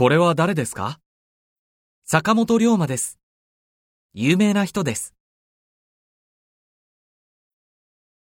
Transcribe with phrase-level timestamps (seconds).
[0.00, 0.98] これは誰ですか？
[2.06, 3.18] 坂本龍馬です。
[4.14, 5.12] 有名な人です。